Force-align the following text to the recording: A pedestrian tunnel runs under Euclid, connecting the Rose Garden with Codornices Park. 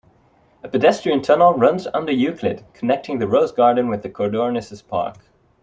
A 0.63 0.67
pedestrian 0.67 1.21
tunnel 1.21 1.53
runs 1.53 1.85
under 1.93 2.11
Euclid, 2.11 2.65
connecting 2.73 3.19
the 3.19 3.27
Rose 3.27 3.51
Garden 3.51 3.87
with 3.87 4.01
Codornices 4.03 4.81
Park. 4.87 5.19